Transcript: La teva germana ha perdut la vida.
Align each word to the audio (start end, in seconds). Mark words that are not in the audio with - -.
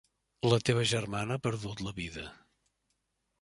La 0.47 0.57
teva 0.69 0.85
germana 0.91 1.37
ha 1.39 1.43
perdut 1.43 1.85
la 1.89 1.93
vida. 2.01 2.25